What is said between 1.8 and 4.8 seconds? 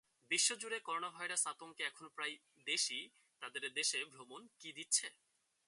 এখন প্রায় দেশই তাদের দেশে ভ্রমণ কি